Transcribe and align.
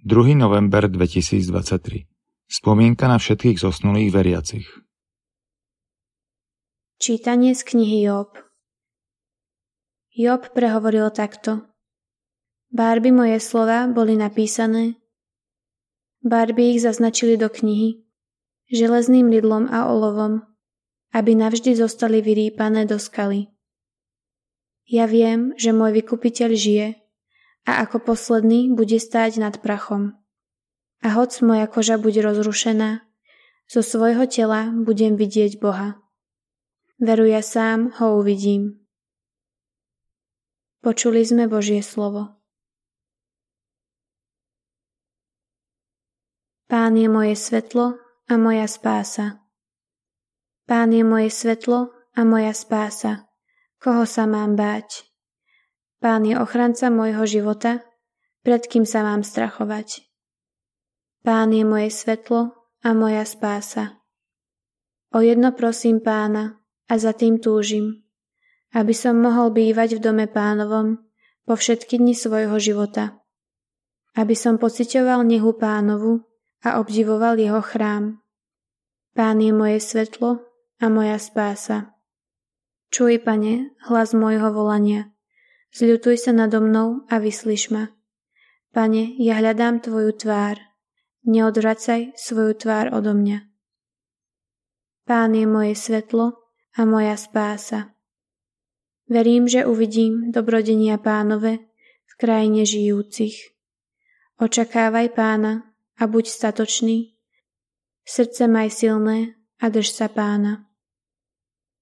2. 0.00 0.32
november 0.32 0.88
2023 0.88 2.08
Spomienka 2.48 3.04
na 3.04 3.20
všetkých 3.20 3.60
zosnulých 3.60 4.08
veriacich 4.08 4.64
Čítanie 6.96 7.52
z 7.52 7.60
knihy 7.68 8.08
Job 8.08 8.32
Job 10.16 10.56
prehovoril 10.56 11.12
takto. 11.12 11.68
Barby 12.72 13.12
moje 13.12 13.44
slova 13.44 13.84
boli 13.92 14.16
napísané, 14.16 14.96
barby 16.24 16.72
ich 16.72 16.80
zaznačili 16.80 17.36
do 17.36 17.52
knihy, 17.52 18.00
železným 18.72 19.28
lidlom 19.28 19.68
a 19.68 19.84
olovom, 19.84 20.48
aby 21.12 21.36
navždy 21.36 21.76
zostali 21.76 22.24
vyrýpané 22.24 22.88
do 22.88 22.96
skaly. 22.96 23.52
Ja 24.88 25.04
viem, 25.04 25.52
že 25.60 25.76
môj 25.76 26.00
vykupiteľ 26.00 26.50
žije 26.56 26.99
a 27.68 27.84
ako 27.84 28.14
posledný 28.14 28.72
bude 28.72 28.96
stáť 28.96 29.40
nad 29.40 29.54
prachom. 29.60 30.16
A 31.00 31.16
hoc 31.16 31.32
moja 31.40 31.64
koža 31.64 31.96
bude 31.96 32.20
rozrušená, 32.20 33.04
zo 33.70 33.86
svojho 33.86 34.26
tela 34.26 34.66
budem 34.74 35.14
vidieť 35.14 35.62
Boha. 35.62 35.94
Veru 36.98 37.24
ja 37.30 37.38
sám 37.38 37.94
ho 38.02 38.18
uvidím. 38.18 38.82
Počuli 40.82 41.22
sme 41.22 41.46
Božie 41.46 41.78
slovo. 41.78 42.40
Pán 46.66 46.98
je 46.98 47.06
moje 47.06 47.38
svetlo 47.38 47.98
a 48.26 48.34
moja 48.38 48.66
spása. 48.66 49.42
Pán 50.66 50.94
je 50.94 51.02
moje 51.02 51.30
svetlo 51.30 51.90
a 52.14 52.20
moja 52.22 52.54
spása. 52.54 53.26
Koho 53.82 54.06
sa 54.06 54.26
mám 54.26 54.54
báť? 54.54 55.09
Pán 56.00 56.24
je 56.24 56.32
ochranca 56.32 56.88
môjho 56.88 57.28
života, 57.28 57.84
pred 58.40 58.64
kým 58.64 58.88
sa 58.88 59.04
mám 59.04 59.20
strachovať. 59.20 60.08
Pán 61.20 61.52
je 61.52 61.60
moje 61.60 61.92
svetlo 61.92 62.56
a 62.80 62.88
moja 62.96 63.28
spása. 63.28 64.00
O 65.12 65.20
jedno 65.20 65.52
prosím 65.52 66.00
pána 66.00 66.56
a 66.88 66.96
za 66.96 67.12
tým 67.12 67.36
túžim, 67.36 68.00
aby 68.72 68.96
som 68.96 69.20
mohol 69.20 69.52
bývať 69.52 70.00
v 70.00 70.00
dome 70.00 70.24
pánovom 70.24 71.04
po 71.44 71.54
všetky 71.60 72.00
dni 72.00 72.16
svojho 72.16 72.56
života. 72.56 73.20
Aby 74.16 74.32
som 74.32 74.56
pocitoval 74.56 75.20
nehu 75.28 75.52
pánovu 75.52 76.24
a 76.64 76.80
obdivoval 76.80 77.36
jeho 77.36 77.60
chrám. 77.60 78.24
Pán 79.12 79.44
je 79.44 79.52
moje 79.52 79.84
svetlo 79.84 80.40
a 80.80 80.86
moja 80.88 81.20
spása. 81.20 81.92
Čuj, 82.88 83.20
pane, 83.20 83.76
hlas 83.84 84.16
môjho 84.16 84.48
volania. 84.50 85.12
Zľutuj 85.70 86.18
sa 86.18 86.32
nado 86.34 86.58
mnou 86.58 87.06
a 87.06 87.22
vyslíš 87.22 87.70
ma. 87.70 87.94
Pane, 88.74 89.14
ja 89.18 89.38
hľadám 89.38 89.82
Tvoju 89.82 90.14
tvár. 90.18 90.58
Neodvracaj 91.26 92.16
svoju 92.16 92.54
tvár 92.58 92.90
odo 92.90 93.14
mňa. 93.14 93.50
Pán 95.06 95.34
je 95.34 95.46
moje 95.46 95.74
svetlo 95.74 96.38
a 96.78 96.80
moja 96.86 97.18
spása. 97.18 97.94
Verím, 99.10 99.50
že 99.50 99.66
uvidím 99.66 100.30
dobrodenia 100.30 100.98
pánove 101.02 101.66
v 102.06 102.12
krajine 102.14 102.62
žijúcich. 102.62 103.58
Očakávaj 104.38 105.12
pána 105.18 105.74
a 105.98 106.06
buď 106.06 106.24
statočný. 106.30 107.18
Srdce 108.06 108.46
maj 108.46 108.70
silné 108.70 109.34
a 109.58 109.66
drž 109.68 109.90
sa 109.92 110.06
pána. 110.06 110.70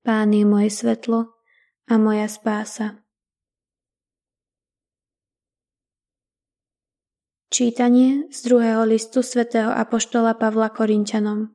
Pán 0.00 0.32
je 0.32 0.48
moje 0.48 0.72
svetlo 0.72 1.36
a 1.86 1.94
moja 2.00 2.26
spása. 2.26 3.04
Čítanie 7.50 8.30
z 8.30 8.46
druhého 8.46 8.86
listu 8.86 9.26
svätého 9.26 9.74
Apoštola 9.74 10.38
Pavla 10.38 10.70
Korinčanom 10.70 11.50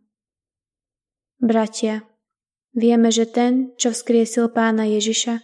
Bratia, 1.39 2.03
vieme, 2.75 3.07
že 3.15 3.23
ten, 3.23 3.71
čo 3.79 3.95
vzkriesil 3.95 4.51
pána 4.51 4.83
Ježiša, 4.91 5.39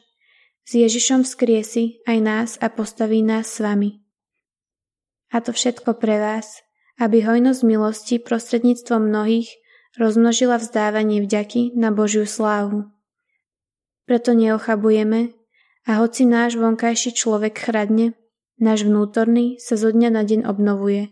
s 0.67 0.71
Ježišom 0.75 1.23
vzkriesi 1.23 2.03
aj 2.03 2.17
nás 2.19 2.49
a 2.59 2.67
postaví 2.67 3.23
nás 3.23 3.47
s 3.47 3.63
vami. 3.63 4.03
A 5.31 5.39
to 5.39 5.55
všetko 5.55 5.95
pre 5.95 6.19
vás, 6.19 6.59
aby 6.99 7.23
hojnosť 7.23 7.63
milosti 7.63 8.19
prostredníctvom 8.19 9.07
mnohých 9.07 9.55
rozmnožila 9.95 10.59
vzdávanie 10.59 11.23
vďaky 11.23 11.79
na 11.79 11.95
Božiu 11.95 12.27
slávu. 12.27 12.91
Preto 14.03 14.35
neochabujeme 14.35 15.31
a 15.87 16.03
hoci 16.03 16.27
náš 16.27 16.59
vonkajší 16.59 17.15
človek 17.15 17.55
chradne, 17.55 18.19
Náš 18.61 18.85
vnútorný 18.85 19.57
sa 19.57 19.73
zo 19.73 19.89
dňa 19.89 20.13
na 20.13 20.21
deň 20.21 20.45
obnovuje. 20.45 21.09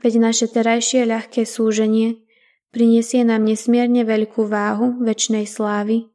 Veď 0.00 0.16
naše 0.16 0.48
terajšie 0.48 1.04
ľahké 1.04 1.44
súženie 1.44 2.24
prinesie 2.72 3.20
nám 3.20 3.44
nesmierne 3.44 4.00
veľkú 4.00 4.48
váhu 4.48 5.04
väčšnej 5.04 5.44
slávy, 5.44 6.08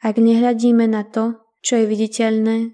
ak 0.00 0.16
nehľadíme 0.16 0.88
na 0.88 1.04
to, 1.04 1.36
čo 1.60 1.84
je 1.84 1.84
viditeľné, 1.84 2.72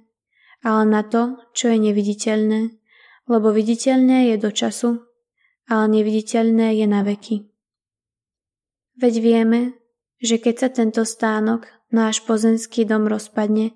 ale 0.62 0.82
na 0.86 1.02
to, 1.02 1.34
čo 1.50 1.74
je 1.74 1.82
neviditeľné, 1.82 2.78
lebo 3.26 3.50
viditeľné 3.50 4.30
je 4.30 4.36
do 4.38 4.54
času, 4.54 4.91
ale 5.66 5.98
neviditeľné 5.98 6.78
je 6.78 6.86
na 6.86 7.02
veky. 7.02 7.42
Veď 9.02 9.14
vieme, 9.18 9.60
že 10.22 10.38
keď 10.38 10.54
sa 10.62 10.68
tento 10.70 11.02
stánok, 11.02 11.66
náš 11.91 12.22
pozemský 12.22 12.86
dom 12.86 13.10
rozpadne, 13.10 13.74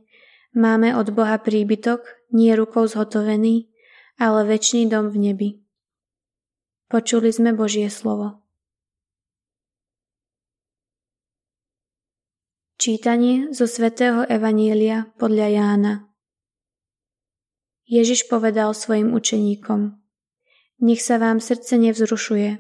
máme 0.54 0.94
od 0.94 1.10
Boha 1.10 1.34
príbytok, 1.42 2.02
nie 2.30 2.54
rukou 2.54 2.86
zhotovený, 2.86 3.71
ale 4.18 4.40
väčší 4.48 4.88
dom 4.90 5.08
v 5.08 5.16
nebi. 5.30 5.48
Počuli 6.92 7.32
sme 7.32 7.56
Božie 7.56 7.88
slovo. 7.88 8.42
Čítanie 12.82 13.54
zo 13.54 13.70
svätého 13.70 14.26
Evanielia 14.26 15.06
podľa 15.14 15.48
Jána 15.54 15.94
Ježiš 17.86 18.26
povedal 18.26 18.74
svojim 18.74 19.14
učeníkom 19.14 19.94
Nech 20.82 20.98
sa 20.98 21.22
vám 21.22 21.38
srdce 21.38 21.78
nevzrušuje. 21.78 22.58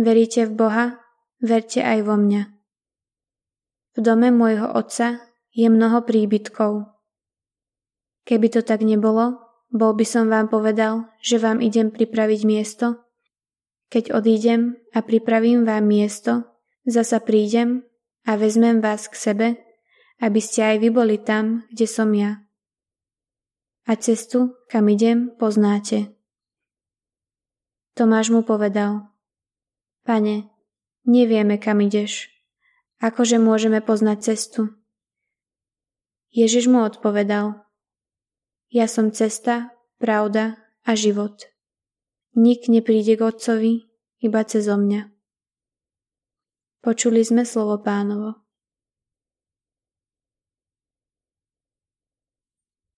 Veríte 0.00 0.48
v 0.48 0.52
Boha? 0.56 0.86
Verte 1.44 1.84
aj 1.84 2.08
vo 2.08 2.16
mňa. 2.16 2.42
V 3.92 3.98
dome 4.00 4.32
môjho 4.32 4.72
otca 4.72 5.20
je 5.52 5.68
mnoho 5.68 6.00
príbytkov. 6.08 6.88
Keby 8.24 8.48
to 8.48 8.64
tak 8.64 8.80
nebolo, 8.80 9.51
bol 9.72 9.96
by 9.96 10.04
som 10.04 10.28
vám 10.28 10.52
povedal, 10.52 11.08
že 11.24 11.40
vám 11.40 11.64
idem 11.64 11.88
pripraviť 11.88 12.40
miesto? 12.44 13.00
Keď 13.88 14.12
odídem 14.12 14.76
a 14.92 15.00
pripravím 15.00 15.64
vám 15.64 15.88
miesto, 15.88 16.44
zasa 16.84 17.24
prídem 17.24 17.84
a 18.28 18.36
vezmem 18.36 18.84
vás 18.84 19.08
k 19.08 19.16
sebe, 19.16 19.48
aby 20.20 20.40
ste 20.44 20.62
aj 20.62 20.76
vy 20.76 20.88
boli 20.92 21.16
tam, 21.16 21.64
kde 21.72 21.86
som 21.88 22.12
ja. 22.12 22.44
A 23.88 23.96
cestu, 23.96 24.54
kam 24.70 24.86
idem, 24.92 25.32
poznáte. 25.40 26.14
Tomáš 27.96 28.30
mu 28.30 28.46
povedal, 28.46 29.08
Pane, 30.06 30.50
nevieme, 31.04 31.58
kam 31.58 31.80
ideš. 31.80 32.30
Akože 33.02 33.42
môžeme 33.42 33.82
poznať 33.82 34.32
cestu? 34.32 34.70
Ježiš 36.32 36.70
mu 36.70 36.86
odpovedal, 36.86 37.60
ja 38.72 38.88
som 38.88 39.12
cesta, 39.12 39.70
pravda 40.00 40.58
a 40.82 40.96
život. 40.96 41.46
Nik 42.34 42.66
nepríde 42.66 43.20
k 43.20 43.22
Otcovi 43.28 43.74
iba 44.24 44.40
cez 44.48 44.66
mňa. 44.66 45.12
Počuli 46.82 47.22
sme 47.22 47.46
slovo 47.46 47.78
pánovo. 47.78 48.41